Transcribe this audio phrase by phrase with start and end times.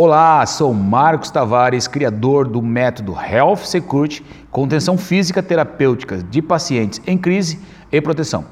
[0.00, 7.18] Olá, sou Marcos Tavares, criador do método Health Security, contenção física terapêutica de pacientes em
[7.18, 7.58] crise
[7.90, 8.44] e proteção.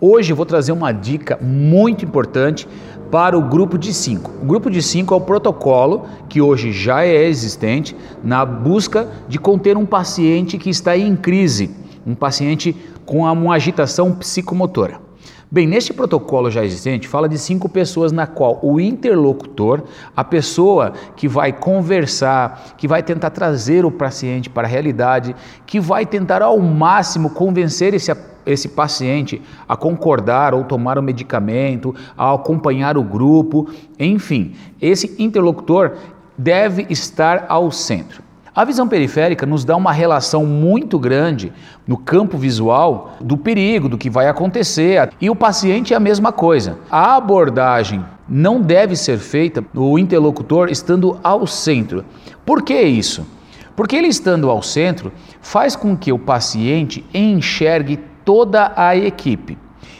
[0.00, 2.66] Hoje vou trazer uma dica muito importante
[3.08, 4.32] para o grupo de 5.
[4.42, 9.38] O grupo de 5 é o protocolo que hoje já é existente na busca de
[9.38, 11.70] conter um paciente que está em crise,
[12.04, 12.76] um paciente
[13.06, 15.11] com uma agitação psicomotora.
[15.52, 19.82] Bem, neste protocolo já existente, fala de cinco pessoas na qual o interlocutor,
[20.16, 25.36] a pessoa que vai conversar, que vai tentar trazer o paciente para a realidade,
[25.66, 28.10] que vai tentar ao máximo convencer esse
[28.46, 35.92] esse paciente a concordar ou tomar o medicamento, a acompanhar o grupo, enfim, esse interlocutor
[36.36, 38.31] deve estar ao centro.
[38.54, 41.50] A visão periférica nos dá uma relação muito grande
[41.86, 45.10] no campo visual do perigo, do que vai acontecer.
[45.18, 46.78] E o paciente é a mesma coisa.
[46.90, 52.04] A abordagem não deve ser feita o interlocutor estando ao centro.
[52.44, 53.26] Por que isso?
[53.74, 59.56] Porque ele estando ao centro faz com que o paciente enxergue toda a equipe.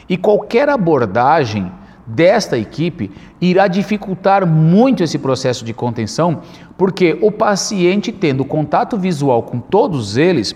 [0.07, 1.71] E qualquer abordagem
[2.05, 6.41] desta equipe irá dificultar muito esse processo de contenção,
[6.77, 10.55] porque o paciente, tendo contato visual com todos eles,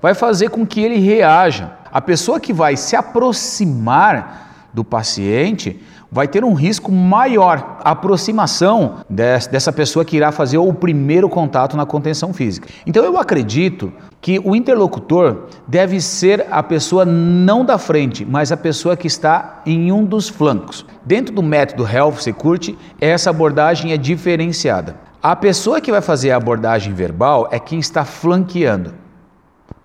[0.00, 1.72] vai fazer com que ele reaja.
[1.92, 7.78] A pessoa que vai se aproximar do paciente vai ter um risco maior.
[7.82, 12.68] A aproximação dessa pessoa que irá fazer o primeiro contato na contenção física.
[12.86, 18.56] Então eu acredito que o interlocutor deve ser a pessoa não da frente, mas a
[18.56, 20.86] pessoa que está em um dos flancos.
[21.04, 24.96] Dentro do método Health Security, essa abordagem é diferenciada.
[25.20, 28.94] A pessoa que vai fazer a abordagem verbal é quem está flanqueando.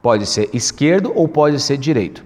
[0.03, 2.23] Pode ser esquerdo ou pode ser direito.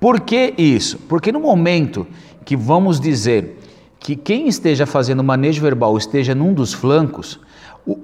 [0.00, 0.98] Por que isso?
[1.08, 2.04] Porque no momento
[2.44, 3.60] que vamos dizer
[4.00, 7.38] que quem esteja fazendo manejo verbal esteja num dos flancos,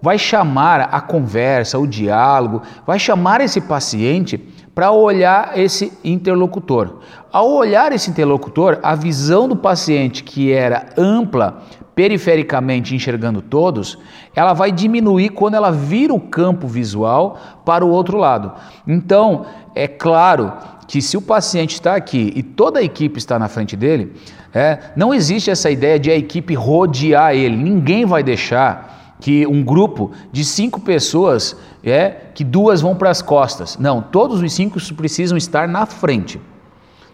[0.03, 4.39] vai chamar a conversa, o diálogo, vai chamar esse paciente
[4.75, 7.01] para olhar esse interlocutor.
[7.33, 11.63] Ao olhar esse interlocutor, a visão do paciente, que era ampla,
[11.95, 13.99] perifericamente enxergando todos,
[14.35, 18.53] ela vai diminuir quando ela vira o campo visual para o outro lado.
[18.87, 20.53] Então, é claro
[20.89, 24.13] que se o paciente está aqui e toda a equipe está na frente dele,
[24.53, 27.57] é, não existe essa ideia de a equipe rodear ele.
[27.57, 33.23] Ninguém vai deixar que um grupo de cinco pessoas é que duas vão para as
[33.23, 33.79] costas.
[33.79, 36.41] Não, todos os cinco precisam estar na frente,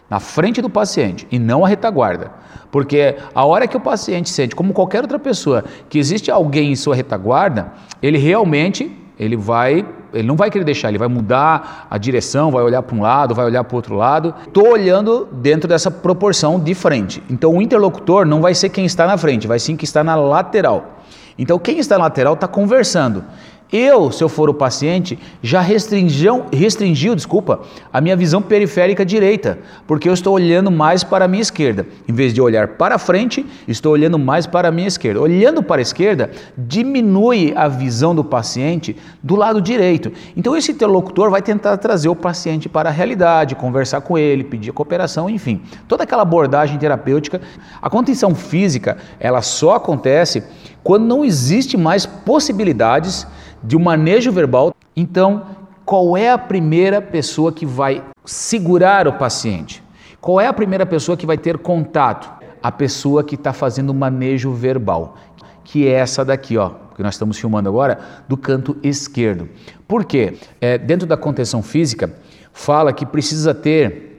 [0.09, 2.31] na frente do paciente e não a retaguarda.
[2.71, 6.75] Porque a hora que o paciente sente, como qualquer outra pessoa, que existe alguém em
[6.75, 11.97] sua retaguarda, ele realmente ele vai, ele não vai querer deixar, ele vai mudar a
[11.99, 14.33] direção, vai olhar para um lado, vai olhar para o outro lado.
[14.47, 17.21] Estou olhando dentro dessa proporção de frente.
[17.29, 20.15] Então o interlocutor não vai ser quem está na frente, vai sim quem está na
[20.15, 21.00] lateral.
[21.41, 23.25] Então quem está na lateral está conversando.
[23.71, 29.59] Eu, se eu for o paciente, já restringiu, restringiu, desculpa, a minha visão periférica direita,
[29.87, 31.87] porque eu estou olhando mais para a minha esquerda.
[32.05, 35.21] Em vez de olhar para frente, estou olhando mais para a minha esquerda.
[35.21, 40.11] Olhando para a esquerda, diminui a visão do paciente do lado direito.
[40.35, 44.73] Então esse interlocutor vai tentar trazer o paciente para a realidade, conversar com ele, pedir
[44.73, 45.61] cooperação, enfim.
[45.87, 47.39] Toda aquela abordagem terapêutica.
[47.81, 50.43] A contenção física, ela só acontece
[50.83, 53.27] quando não existe mais possibilidades
[53.63, 54.73] de um manejo verbal.
[54.95, 55.45] Então,
[55.85, 59.83] qual é a primeira pessoa que vai segurar o paciente?
[60.19, 62.29] Qual é a primeira pessoa que vai ter contato?
[62.61, 65.17] A pessoa que está fazendo o manejo verbal,
[65.63, 69.49] que é essa daqui, ó, que nós estamos filmando agora, do canto esquerdo.
[69.87, 70.37] Por quê?
[70.59, 72.13] É, dentro da contenção física,
[72.53, 74.10] fala que precisa ter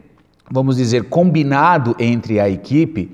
[0.53, 3.11] vamos dizer, combinado entre a equipe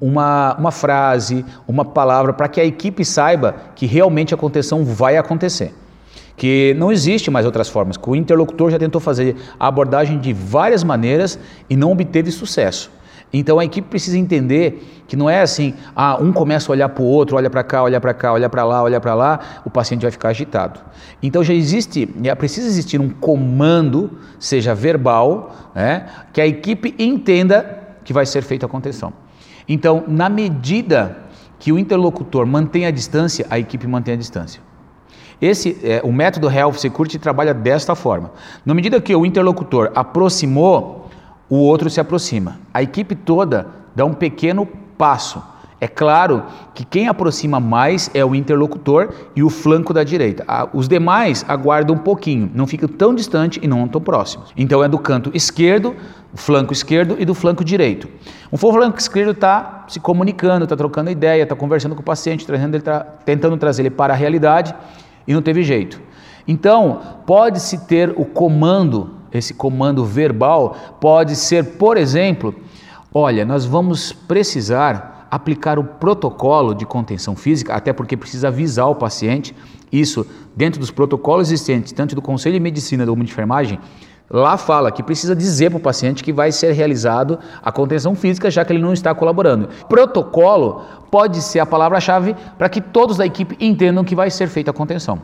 [0.00, 5.18] uma, uma frase, uma palavra, para que a equipe saiba que realmente a contenção vai
[5.18, 5.74] acontecer.
[6.34, 10.32] Que não existe mais outras formas, que o interlocutor já tentou fazer a abordagem de
[10.32, 12.90] várias maneiras e não obteve sucesso.
[13.32, 17.02] Então a equipe precisa entender que não é assim, ah, um começa a olhar para
[17.02, 19.70] o outro, olha para cá, olha para cá, olha para lá, olha para lá, o
[19.70, 20.80] paciente vai ficar agitado.
[21.22, 27.82] Então já existe, é, precisa existir um comando, seja verbal, né, que a equipe entenda
[28.04, 29.12] que vai ser feita a contenção.
[29.68, 31.16] Então, na medida
[31.58, 34.60] que o interlocutor mantém a distância, a equipe mantém a distância.
[35.40, 38.30] Esse, é, o método Health Security trabalha desta forma.
[38.64, 41.05] Na medida que o interlocutor aproximou
[41.48, 42.58] o outro se aproxima.
[42.72, 44.66] A equipe toda dá um pequeno
[44.98, 45.42] passo
[45.78, 46.42] É claro
[46.74, 50.44] que quem aproxima mais é o interlocutor e o flanco da direita.
[50.72, 54.52] Os demais aguardam um pouquinho, não ficam tão distante e não tão próximos.
[54.56, 55.94] Então é do canto esquerdo,
[56.34, 58.08] flanco esquerdo e do flanco direito.
[58.50, 62.80] O flanco esquerdo está se comunicando, está trocando ideia, está conversando com o paciente, ele
[62.80, 64.74] tra tentando trazer ele para a realidade
[65.26, 66.00] e não teve jeito.
[66.48, 72.54] Então, pode-se ter o comando, esse comando verbal, pode ser, por exemplo,
[73.12, 78.94] olha, nós vamos precisar aplicar o protocolo de contenção física, até porque precisa avisar o
[78.94, 79.54] paciente,
[79.90, 83.78] isso dentro dos protocolos existentes, tanto do Conselho de Medicina da de Enfermagem,
[84.28, 88.50] lá fala que precisa dizer para o paciente que vai ser realizado a contenção física,
[88.50, 89.68] já que ele não está colaborando.
[89.88, 94.70] Protocolo pode ser a palavra-chave para que todos da equipe entendam que vai ser feita
[94.70, 95.20] a contenção.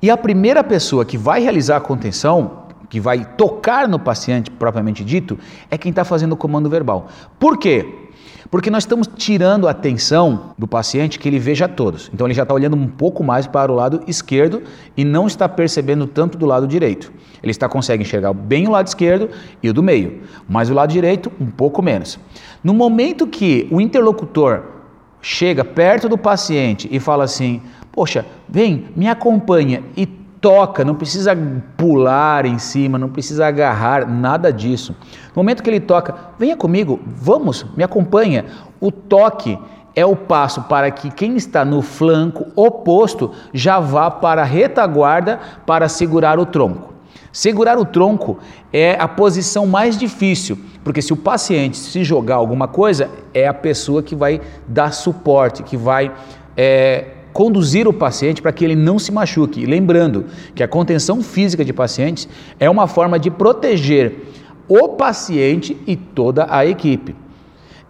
[0.00, 5.04] E a primeira pessoa que vai realizar a contenção, que vai tocar no paciente propriamente
[5.04, 5.38] dito,
[5.70, 7.08] é quem está fazendo o comando verbal.
[7.38, 8.04] Por quê?
[8.50, 12.10] Porque nós estamos tirando a atenção do paciente que ele veja todos.
[12.12, 14.62] Então ele já está olhando um pouco mais para o lado esquerdo
[14.96, 17.12] e não está percebendo tanto do lado direito.
[17.42, 19.30] Ele está consegue enxergar bem o lado esquerdo
[19.62, 22.18] e o do meio, mas o lado direito um pouco menos.
[22.62, 24.62] No momento que o interlocutor
[25.20, 27.60] chega perto do paciente e fala assim:
[27.90, 30.06] Poxa, vem, me acompanha e
[30.44, 31.34] toca, não precisa
[31.74, 34.94] pular em cima, não precisa agarrar, nada disso.
[35.34, 38.44] No momento que ele toca, venha comigo, vamos, me acompanha.
[38.78, 39.58] O toque
[39.96, 45.40] é o passo para que quem está no flanco oposto já vá para a retaguarda
[45.64, 46.92] para segurar o tronco.
[47.32, 48.38] Segurar o tronco
[48.70, 53.54] é a posição mais difícil, porque se o paciente se jogar alguma coisa, é a
[53.54, 56.12] pessoa que vai dar suporte, que vai
[56.54, 59.66] é, conduzir o paciente para que ele não se machuque.
[59.66, 62.26] lembrando que a contenção física de pacientes
[62.58, 64.22] é uma forma de proteger
[64.68, 67.14] o paciente e toda a equipe.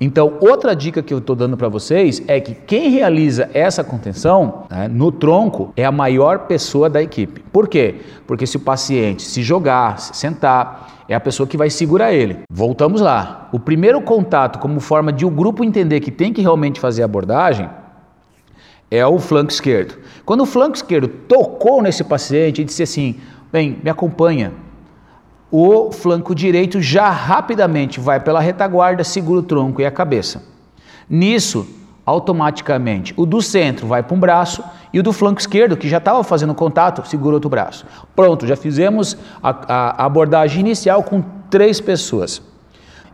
[0.01, 4.65] Então, outra dica que eu estou dando para vocês é que quem realiza essa contenção
[4.69, 7.45] né, no tronco é a maior pessoa da equipe.
[7.53, 7.97] Por quê?
[8.27, 12.39] Porque se o paciente se jogar, se sentar, é a pessoa que vai segurar ele.
[12.51, 13.49] Voltamos lá.
[13.53, 17.05] O primeiro contato, como forma de o grupo entender que tem que realmente fazer a
[17.05, 17.69] abordagem,
[18.97, 19.97] é o flanco esquerdo.
[20.25, 23.17] Quando o flanco esquerdo tocou nesse paciente e disse assim:
[23.53, 24.53] Bem, me acompanha.
[25.51, 30.43] O flanco direito já rapidamente vai pela retaguarda, segura o tronco e a cabeça.
[31.09, 31.67] Nisso,
[32.05, 35.99] automaticamente, o do centro vai para um braço e o do flanco esquerdo, que já
[35.99, 37.87] estava fazendo contato, segura outro braço.
[38.17, 42.43] Pronto, já fizemos a, a abordagem inicial com três pessoas.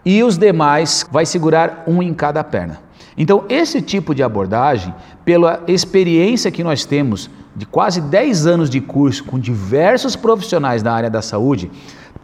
[0.05, 2.90] E os demais vai segurar um em cada perna.
[3.17, 8.81] Então, esse tipo de abordagem, pela experiência que nós temos de quase 10 anos de
[8.81, 11.71] curso com diversos profissionais da área da saúde,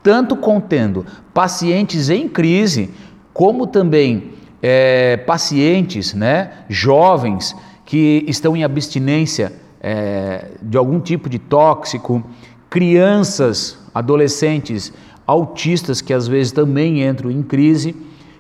[0.03, 1.05] tanto contendo
[1.35, 2.91] pacientes em crise,
[3.33, 7.55] como também é, pacientes né, jovens
[7.85, 12.23] que estão em abstinência é, de algum tipo de tóxico,
[12.71, 14.93] crianças, adolescentes
[15.27, 17.97] autistas que às vezes também entram em crise,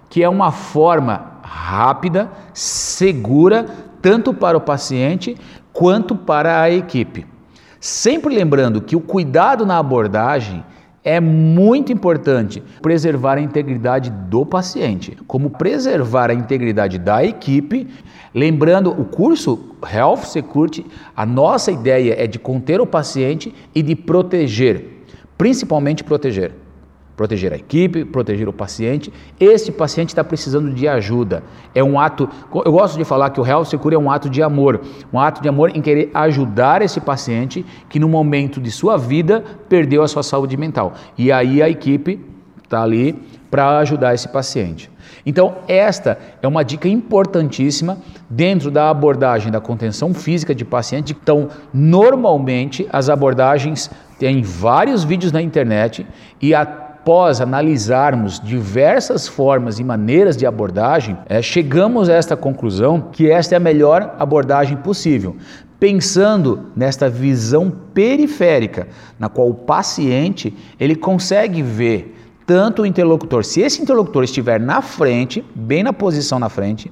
[0.08, 3.64] que é uma forma rápida, segura,
[4.02, 5.36] tanto para o paciente
[5.72, 7.24] quanto para a equipe.
[7.78, 10.64] Sempre lembrando que o cuidado na abordagem
[11.04, 17.86] é muito importante preservar a integridade do paciente, como preservar a integridade da equipe.
[18.34, 20.84] Lembrando, o curso Health Security,
[21.16, 25.04] a nossa ideia é de conter o paciente e de proteger,
[25.38, 26.65] principalmente proteger
[27.16, 29.12] proteger a equipe, proteger o paciente.
[29.40, 31.42] Esse paciente está precisando de ajuda.
[31.74, 32.28] É um ato,
[32.64, 34.80] eu gosto de falar que o Health Secure é um ato de amor,
[35.12, 39.42] um ato de amor em querer ajudar esse paciente que no momento de sua vida
[39.68, 40.92] perdeu a sua saúde mental.
[41.16, 42.20] E aí a equipe
[42.62, 43.14] está ali
[43.50, 44.90] para ajudar esse paciente.
[45.24, 47.98] Então, esta é uma dica importantíssima
[48.28, 51.16] dentro da abordagem da contenção física de paciente.
[51.20, 56.06] Então, normalmente as abordagens têm vários vídeos na internet
[56.40, 63.00] e a após analisarmos diversas formas e maneiras de abordagem, é, chegamos a esta conclusão
[63.12, 65.36] que esta é a melhor abordagem possível,
[65.78, 68.88] pensando nesta visão periférica,
[69.20, 72.12] na qual o paciente ele consegue ver
[72.44, 76.90] tanto o interlocutor, se esse interlocutor estiver na frente, bem na posição na frente,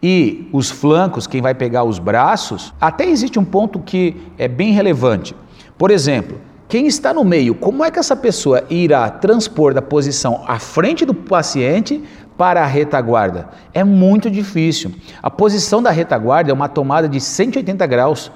[0.00, 4.70] e os flancos, quem vai pegar os braços, até existe um ponto que é bem
[4.70, 5.34] relevante.
[5.76, 6.38] Por exemplo,
[6.70, 11.04] quem está no meio, como é que essa pessoa irá transpor da posição à frente
[11.04, 12.00] do paciente
[12.38, 13.48] para a retaguarda?
[13.74, 14.94] É muito difícil.
[15.20, 18.30] A posição da retaguarda é uma tomada de 180 graus,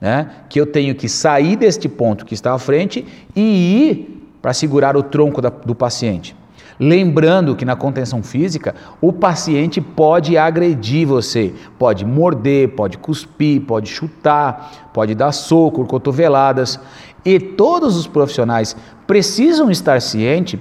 [0.00, 0.30] né?
[0.48, 3.04] que eu tenho que sair deste ponto que está à frente
[3.34, 6.36] e ir para segurar o tronco da, do paciente.
[6.82, 13.86] Lembrando que na contenção física, o paciente pode agredir você, pode morder, pode cuspir, pode
[13.90, 16.80] chutar, pode dar soco, cotoveladas.
[17.24, 20.58] E todos os profissionais precisam estar cientes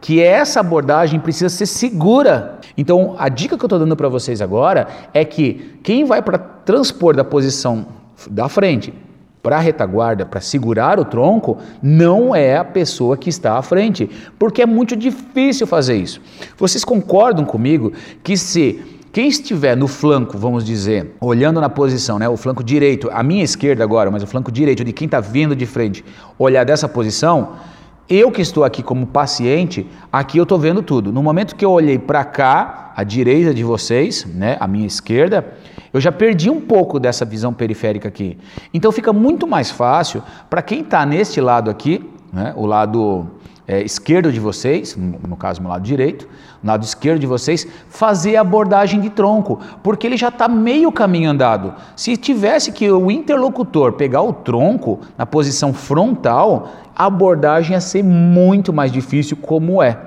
[0.00, 2.58] que essa abordagem precisa ser segura.
[2.76, 6.36] Então, a dica que eu estou dando para vocês agora é que quem vai para
[6.36, 7.86] transpor da posição
[8.30, 8.92] da frente
[9.42, 14.08] para a retaguarda, para segurar o tronco, não é a pessoa que está à frente,
[14.38, 16.18] porque é muito difícil fazer isso.
[16.56, 17.92] Vocês concordam comigo
[18.22, 18.82] que se
[19.14, 23.44] quem estiver no flanco, vamos dizer, olhando na posição, né, o flanco direito, a minha
[23.44, 26.04] esquerda agora, mas o flanco direito de quem está vindo de frente,
[26.36, 27.52] olhar dessa posição,
[28.08, 31.12] eu que estou aqui como paciente, aqui eu estou vendo tudo.
[31.12, 35.46] No momento que eu olhei para cá, à direita de vocês, né, à minha esquerda,
[35.92, 38.36] eu já perdi um pouco dessa visão periférica aqui.
[38.74, 43.30] Então fica muito mais fácil para quem está neste lado aqui, né, o lado
[43.66, 46.28] é, esquerdo de vocês, no caso meu lado direito,
[46.62, 51.30] lado esquerdo de vocês, fazer a abordagem de tronco, porque ele já está meio caminho
[51.30, 51.74] andado.
[51.96, 58.02] Se tivesse que o interlocutor pegar o tronco na posição frontal, a abordagem ia ser
[58.02, 59.98] muito mais difícil, como é.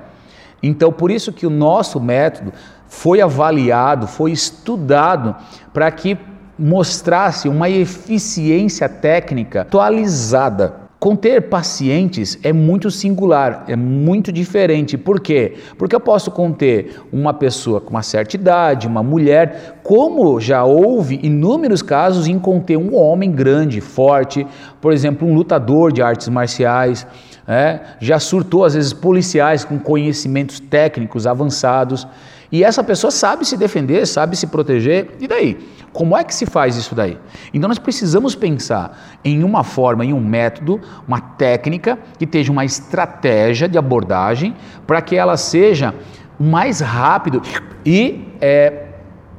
[0.62, 2.52] Então, por isso que o nosso método
[2.86, 5.34] foi avaliado, foi estudado
[5.72, 6.16] para que
[6.58, 10.87] mostrasse uma eficiência técnica atualizada.
[11.00, 14.98] Conter pacientes é muito singular, é muito diferente.
[14.98, 15.54] Por quê?
[15.76, 21.20] Porque eu posso conter uma pessoa com uma certa idade, uma mulher, como já houve
[21.22, 24.44] inúmeros casos em conter um homem grande, forte,
[24.80, 27.06] por exemplo, um lutador de artes marciais.
[27.46, 32.08] É, já surtou às vezes policiais com conhecimentos técnicos avançados.
[32.50, 35.58] E essa pessoa sabe se defender, sabe se proteger, e daí?
[35.92, 37.18] Como é que se faz isso daí?
[37.52, 42.64] Então nós precisamos pensar em uma forma, em um método, uma técnica que esteja uma
[42.64, 44.54] estratégia de abordagem
[44.86, 45.94] para que ela seja
[46.38, 47.42] mais rápido
[47.84, 48.87] e é,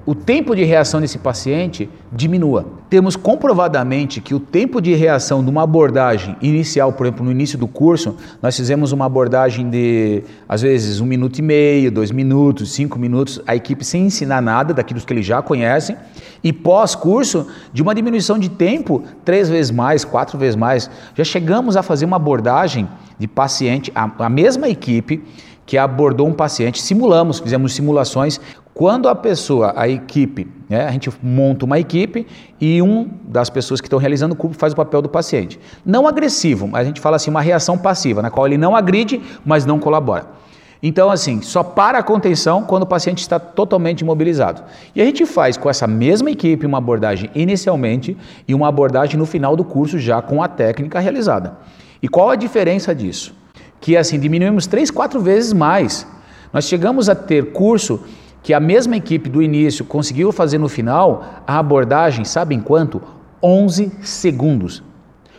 [0.09, 2.65] o tempo de reação desse paciente diminua.
[2.89, 7.59] Temos comprovadamente que o tempo de reação de uma abordagem inicial, por exemplo, no início
[7.59, 12.71] do curso, nós fizemos uma abordagem de, às vezes, um minuto e meio, dois minutos,
[12.71, 15.95] cinco minutos, a equipe sem ensinar nada daquilo que eles já conhecem,
[16.43, 20.89] e pós-curso, de uma diminuição de tempo três vezes mais, quatro vezes mais.
[21.13, 22.89] Já chegamos a fazer uma abordagem
[23.19, 25.23] de paciente, a, a mesma equipe
[25.69, 28.41] que abordou um paciente, simulamos, fizemos simulações
[28.73, 32.25] quando a pessoa, a equipe, né, a gente monta uma equipe
[32.59, 35.59] e um das pessoas que estão realizando o curso faz o papel do paciente.
[35.85, 39.21] Não agressivo, mas a gente fala assim, uma reação passiva, na qual ele não agride,
[39.45, 40.25] mas não colabora.
[40.81, 44.63] Então, assim, só para a contenção quando o paciente está totalmente imobilizado.
[44.95, 49.25] E a gente faz com essa mesma equipe uma abordagem inicialmente e uma abordagem no
[49.27, 51.57] final do curso já com a técnica realizada.
[52.01, 53.37] E qual a diferença disso?
[53.79, 56.05] Que assim, diminuímos três, quatro vezes mais.
[56.51, 58.01] Nós chegamos a ter curso
[58.41, 63.01] que a mesma equipe do início conseguiu fazer no final, a abordagem, sabe em quanto?
[63.43, 64.83] 11 segundos.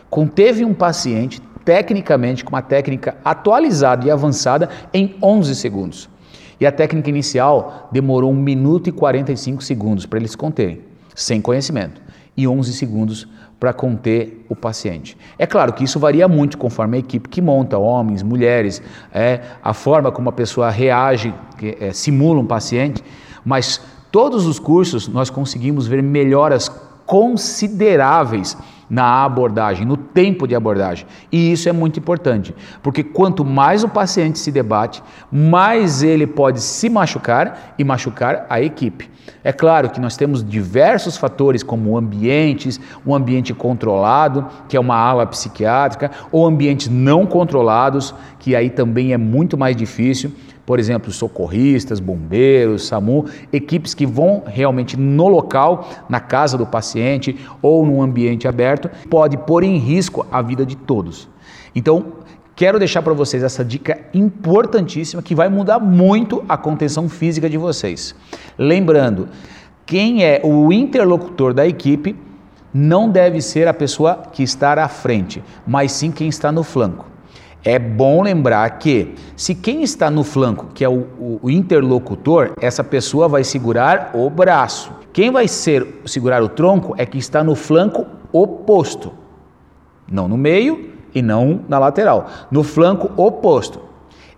[0.09, 6.09] Conteve um paciente, tecnicamente, com uma técnica atualizada e avançada, em 11 segundos.
[6.59, 10.81] E a técnica inicial demorou 1 minuto e 45 segundos para eles conterem,
[11.15, 12.01] sem conhecimento,
[12.37, 13.27] e 11 segundos
[13.61, 15.15] para conter o paciente.
[15.37, 18.81] É claro que isso varia muito conforme a equipe que monta, homens, mulheres,
[19.13, 23.03] é, a forma como a pessoa reage, que, é, simula um paciente,
[23.45, 23.79] mas
[24.11, 26.69] todos os cursos nós conseguimos ver melhoras
[27.05, 28.57] consideráveis
[28.91, 31.07] na abordagem, no tempo de abordagem.
[31.31, 36.59] E isso é muito importante, porque quanto mais o paciente se debate, mais ele pode
[36.59, 39.09] se machucar e machucar a equipe.
[39.45, 44.97] É claro que nós temos diversos fatores, como ambientes, um ambiente controlado, que é uma
[44.97, 50.33] ala psiquiátrica, ou ambientes não controlados, que aí também é muito mais difícil.
[50.65, 57.37] Por exemplo, socorristas, bombeiros, SAMU, equipes que vão realmente no local, na casa do paciente
[57.61, 61.27] ou num ambiente aberto, pode pôr em risco a vida de todos.
[61.75, 62.13] Então,
[62.55, 67.57] quero deixar para vocês essa dica importantíssima que vai mudar muito a contenção física de
[67.57, 68.13] vocês.
[68.57, 69.29] Lembrando,
[69.85, 72.15] quem é o interlocutor da equipe
[72.73, 77.10] não deve ser a pessoa que está à frente, mas sim quem está no flanco.
[77.63, 82.83] É bom lembrar que, se quem está no flanco, que é o, o, interlocutor, essa
[82.83, 84.91] pessoa vai segurar o braço.
[85.13, 89.11] Quem vai ser segurar o tronco é quem está no flanco oposto,
[90.11, 93.79] não no meio e não na lateral, no flanco oposto.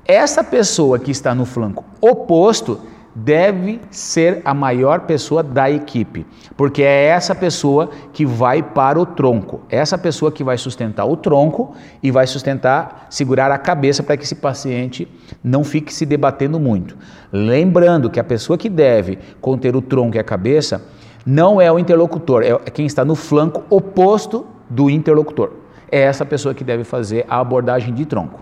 [0.06, 2.82] Essa pessoa que está no flanco oposto
[3.16, 6.26] deve ser a maior pessoa da equipe,
[6.58, 11.06] porque é essa pessoa que vai para o tronco, é essa pessoa que vai sustentar
[11.06, 15.08] o tronco e vai sustentar, segurar a cabeça para que esse paciente
[15.44, 16.98] não fique se debatendo muito.
[17.32, 20.84] Lembrando que a pessoa que deve conter o tronco e a cabeça
[21.26, 25.52] não é o interlocutor, é quem está no flanco oposto do interlocutor.
[25.92, 28.42] É essa pessoa que deve fazer a abordagem de tronco.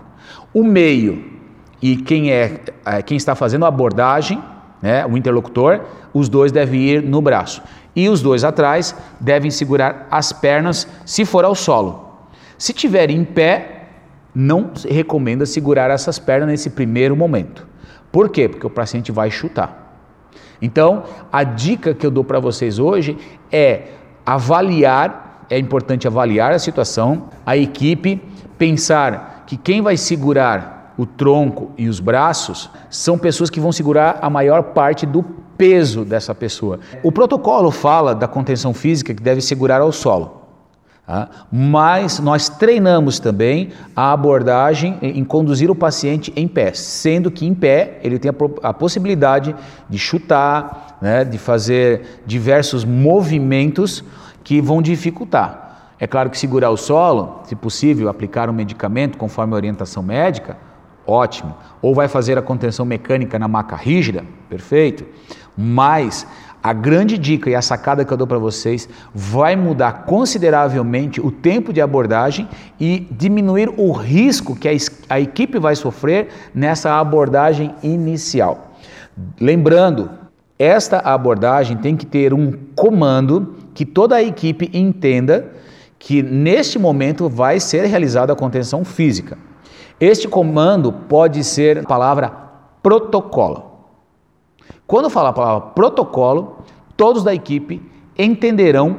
[0.54, 1.42] O meio
[1.82, 4.42] e quem é, é quem está fazendo a abordagem
[4.82, 5.80] né, o interlocutor,
[6.12, 7.62] os dois devem ir no braço.
[7.94, 12.10] E os dois atrás devem segurar as pernas se for ao solo.
[12.58, 13.88] Se tiver em pé,
[14.34, 17.66] não recomenda segurar essas pernas nesse primeiro momento.
[18.10, 18.48] Por quê?
[18.48, 19.82] Porque o paciente vai chutar.
[20.60, 23.16] Então, a dica que eu dou para vocês hoje
[23.50, 23.88] é
[24.24, 28.22] avaliar, é importante avaliar a situação, a equipe,
[28.56, 34.18] pensar que quem vai segurar o tronco e os braços, são pessoas que vão segurar
[34.20, 35.22] a maior parte do
[35.56, 36.80] peso dessa pessoa.
[37.02, 40.42] O protocolo fala da contenção física que deve segurar ao solo.
[41.06, 41.28] Tá?
[41.50, 47.54] Mas nós treinamos também a abordagem em conduzir o paciente em pé, sendo que em
[47.54, 48.30] pé ele tem
[48.62, 49.54] a, possibilidade
[49.88, 54.04] de chutar, né, de fazer diversos movimentos
[54.44, 55.92] que vão dificultar.
[55.98, 60.56] É claro que segurar o solo, se possível, aplicar um medicamento conforme a orientação médica,
[61.06, 61.56] Ótimo.
[61.80, 64.24] Ou vai fazer a contenção mecânica na maca rígida?
[64.48, 65.04] Perfeito.
[65.56, 66.26] Mas
[66.62, 71.30] a grande dica e a sacada que eu dou para vocês vai mudar consideravelmente o
[71.30, 74.68] tempo de abordagem e diminuir o risco que
[75.08, 78.76] a, equipe vai sofrer nessa abordagem inicial.
[79.40, 80.08] Lembrando,
[80.56, 85.50] esta abordagem tem que ter um comando que toda a equipe entenda
[85.98, 89.36] que neste momento vai ser realizada a contenção física.
[90.02, 92.28] Este comando pode ser a palavra
[92.82, 93.66] protocolo.
[94.84, 96.58] Quando falar a palavra protocolo,
[96.96, 97.80] todos da equipe
[98.18, 98.96] entenderão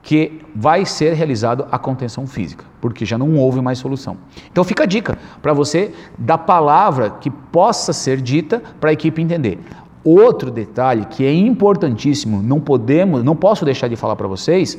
[0.00, 4.16] que vai ser realizado a contenção física, porque já não houve mais solução.
[4.48, 9.20] Então fica a dica para você da palavra que possa ser dita para a equipe
[9.20, 9.58] entender.
[10.04, 14.78] Outro detalhe que é importantíssimo, não podemos, não posso deixar de falar para vocês,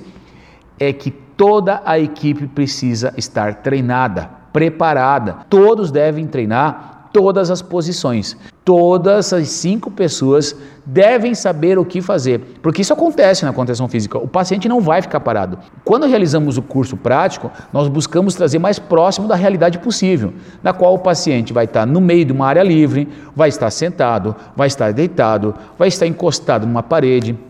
[0.80, 5.38] é que toda a equipe precisa estar treinada preparada.
[5.50, 8.38] Todos devem treinar todas as posições.
[8.64, 14.18] Todas as cinco pessoas devem saber o que fazer, porque isso acontece na contenção física.
[14.18, 15.58] O paciente não vai ficar parado.
[15.84, 20.94] Quando realizamos o curso prático, nós buscamos trazer mais próximo da realidade possível, na qual
[20.94, 24.94] o paciente vai estar no meio de uma área livre, vai estar sentado, vai estar
[24.94, 27.49] deitado, vai estar encostado numa parede.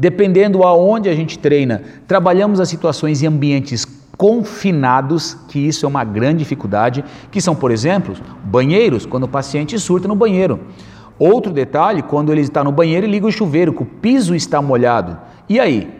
[0.00, 3.84] Dependendo aonde a gente treina, trabalhamos as situações em ambientes
[4.16, 9.78] confinados, que isso é uma grande dificuldade, que são, por exemplo, banheiros, quando o paciente
[9.78, 10.58] surta no banheiro.
[11.18, 14.62] Outro detalhe, quando ele está no banheiro e liga o chuveiro, que o piso está
[14.62, 15.18] molhado.
[15.46, 15.92] E aí?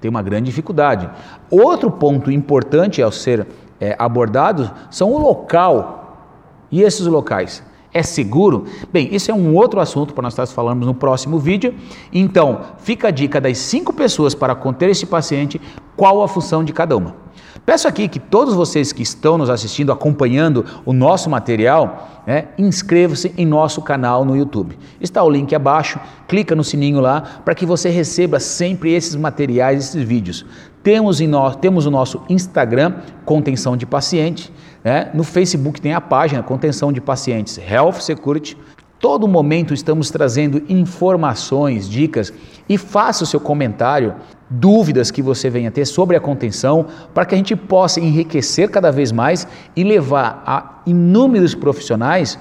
[0.00, 1.08] Tem uma grande dificuldade.
[1.48, 3.46] Outro ponto importante ao ser
[3.80, 6.26] é, abordado são o local.
[6.72, 7.62] E esses locais?
[7.92, 8.66] É seguro?
[8.92, 11.74] Bem, isso é um outro assunto para nós estarmos falando no próximo vídeo.
[12.12, 15.60] Então, fica a dica das cinco pessoas para conter esse paciente,
[15.96, 17.28] qual a função de cada uma.
[17.64, 23.32] Peço aqui que todos vocês que estão nos assistindo, acompanhando o nosso material, né, inscrevam-se
[23.36, 24.78] em nosso canal no YouTube.
[25.00, 29.80] Está o link abaixo, clica no sininho lá para que você receba sempre esses materiais,
[29.80, 30.46] esses vídeos.
[30.82, 35.10] Temos, no, temos o nosso Instagram, Contenção de Paciente, né?
[35.12, 38.56] no Facebook tem a página Contenção de Pacientes Health Security.
[39.00, 42.32] Todo momento estamos trazendo informações, dicas
[42.68, 44.16] e faça o seu comentário,
[44.50, 48.90] dúvidas que você venha ter sobre a contenção, para que a gente possa enriquecer cada
[48.90, 52.38] vez mais e levar a inúmeros profissionais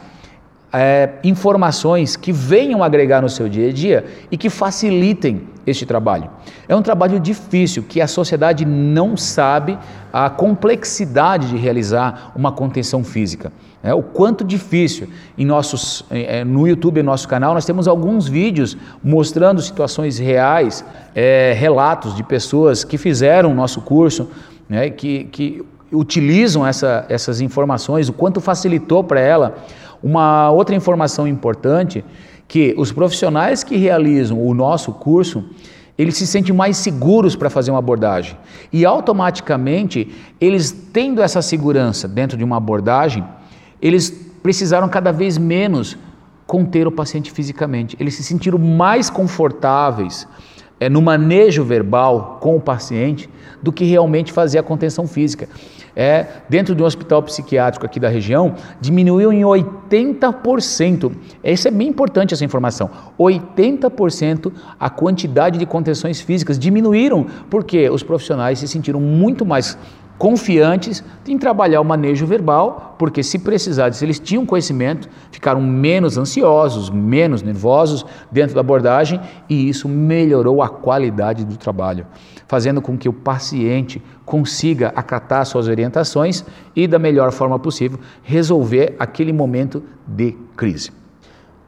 [0.72, 6.30] é, informações que venham agregar no seu dia a dia e que facilitem este trabalho.
[6.68, 9.78] É um trabalho difícil que a sociedade não sabe
[10.12, 13.52] a complexidade de realizar uma contenção física.
[13.84, 15.08] É, o quanto difícil.
[15.38, 20.84] Em nossos, é, no YouTube, no nosso canal, nós temos alguns vídeos mostrando situações reais,
[21.14, 24.30] é, relatos de pessoas que fizeram o nosso curso,
[24.68, 29.58] né, que, que utilizam essa, essas informações, o quanto facilitou para ela
[30.02, 32.04] uma outra informação importante
[32.48, 35.44] que os profissionais que realizam o nosso curso,
[35.98, 38.38] eles se sentem mais seguros para fazer uma abordagem.
[38.72, 43.24] E automaticamente, eles tendo essa segurança dentro de uma abordagem,
[43.82, 44.10] eles
[44.42, 45.98] precisaram cada vez menos
[46.46, 47.98] conter o paciente fisicamente.
[48.00, 50.28] Eles se sentiram mais confortáveis
[50.80, 53.30] é, no manejo verbal com o paciente
[53.62, 55.48] do que realmente fazer a contenção física.
[56.00, 61.12] É, dentro de um hospital psiquiátrico aqui da região, diminuiu em 80%.
[61.44, 62.88] Isso é bem importante essa informação.
[63.20, 69.76] 80% a quantidade de contenções físicas diminuíram porque os profissionais se sentiram muito mais
[70.18, 76.90] confiantes em trabalhar o manejo verbal, porque se precisasse, eles tinham conhecimento, ficaram menos ansiosos,
[76.90, 82.08] menos nervosos dentro da abordagem e isso melhorou a qualidade do trabalho,
[82.48, 86.44] fazendo com que o paciente consiga acatar suas orientações
[86.76, 90.92] e da melhor forma possível resolver aquele momento de crise.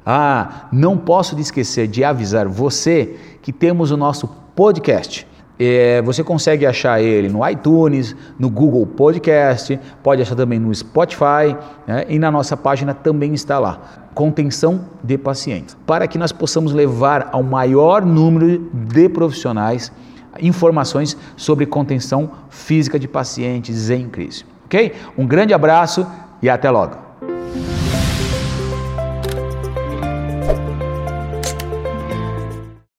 [0.05, 5.28] Ah, não posso esquecer de avisar você que temos o nosso podcast
[5.59, 11.55] é, você consegue achar ele no iTunes, no Google Podcast, pode achar também no Spotify
[11.85, 12.05] né?
[12.07, 14.07] e na nossa página também está lá.
[14.15, 19.91] Contenção de pacientes, para que nós possamos levar ao maior número de profissionais
[20.39, 24.45] informações sobre contenção física de pacientes em crise.
[24.65, 24.93] Ok?
[25.17, 26.07] Um grande abraço
[26.41, 27.08] e até logo.